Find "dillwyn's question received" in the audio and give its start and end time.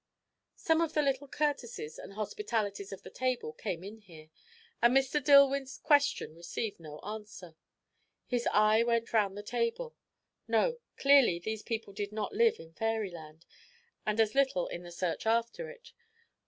5.23-6.79